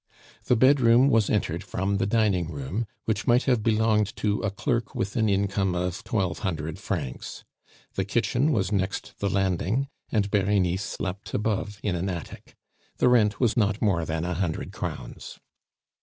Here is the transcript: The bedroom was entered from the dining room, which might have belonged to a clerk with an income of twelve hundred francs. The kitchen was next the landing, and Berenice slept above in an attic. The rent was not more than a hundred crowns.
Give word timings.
The 0.45 0.55
bedroom 0.55 1.09
was 1.09 1.29
entered 1.29 1.63
from 1.63 1.97
the 1.97 2.07
dining 2.07 2.49
room, 2.49 2.87
which 3.05 3.27
might 3.27 3.43
have 3.43 3.61
belonged 3.61 4.15
to 4.15 4.39
a 4.41 4.49
clerk 4.49 4.95
with 4.95 5.15
an 5.15 5.29
income 5.29 5.75
of 5.75 6.03
twelve 6.03 6.39
hundred 6.39 6.79
francs. 6.79 7.43
The 7.93 8.03
kitchen 8.03 8.51
was 8.51 8.71
next 8.71 9.13
the 9.19 9.29
landing, 9.29 9.89
and 10.11 10.31
Berenice 10.31 10.81
slept 10.85 11.35
above 11.35 11.79
in 11.83 11.95
an 11.95 12.09
attic. 12.09 12.55
The 12.97 13.09
rent 13.09 13.39
was 13.39 13.55
not 13.55 13.79
more 13.79 14.03
than 14.03 14.25
a 14.25 14.33
hundred 14.33 14.71
crowns. 14.71 15.37